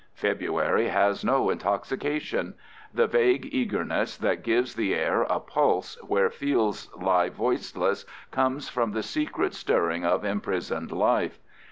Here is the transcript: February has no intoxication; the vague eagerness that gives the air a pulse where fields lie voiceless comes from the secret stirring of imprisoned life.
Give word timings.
February 0.15 0.87
has 0.87 1.23
no 1.23 1.51
intoxication; 1.51 2.55
the 2.91 3.05
vague 3.05 3.47
eagerness 3.51 4.17
that 4.17 4.41
gives 4.43 4.73
the 4.73 4.95
air 4.95 5.21
a 5.29 5.39
pulse 5.39 5.95
where 6.01 6.31
fields 6.31 6.89
lie 6.99 7.29
voiceless 7.29 8.03
comes 8.31 8.67
from 8.67 8.93
the 8.93 9.03
secret 9.03 9.53
stirring 9.53 10.03
of 10.03 10.25
imprisoned 10.25 10.91
life. 10.91 11.37